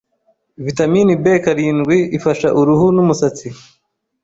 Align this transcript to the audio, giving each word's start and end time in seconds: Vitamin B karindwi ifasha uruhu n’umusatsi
Vitamin 0.65 1.07
B 1.23 1.25
karindwi 1.43 1.97
ifasha 2.17 2.47
uruhu 2.59 2.85
n’umusatsi 2.95 3.47